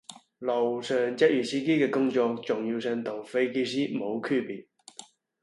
[0.39, 4.65] 路上職業司機嘅工作重要性同飛機師冇分別